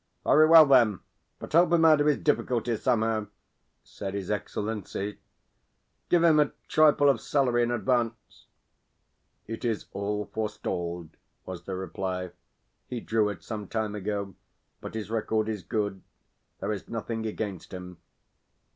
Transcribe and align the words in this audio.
"Very 0.23 0.47
well, 0.47 0.65
then; 0.65 1.01
but 1.37 1.53
help 1.53 1.71
him 1.71 1.85
out 1.85 2.01
of 2.01 2.07
his 2.07 2.17
difficulties 2.17 2.81
somehow," 2.81 3.27
said 3.83 4.15
his 4.15 4.31
Excellency. 4.31 5.19
"Give 6.09 6.23
him 6.23 6.39
a 6.39 6.53
trifle 6.67 7.07
of 7.07 7.21
salary 7.21 7.61
in 7.61 7.69
advance." 7.69 8.47
"It 9.45 9.63
is 9.63 9.85
all 9.93 10.25
forestalled," 10.25 11.17
was 11.45 11.65
the 11.65 11.75
reply. 11.75 12.31
"He 12.87 12.99
drew 12.99 13.29
it 13.29 13.43
some 13.43 13.67
time 13.67 13.93
ago. 13.93 14.33
But 14.79 14.95
his 14.95 15.11
record 15.11 15.47
is 15.47 15.61
good. 15.61 16.01
There 16.61 16.71
is 16.71 16.89
nothing 16.89 17.27
against 17.27 17.71
him." 17.71 17.97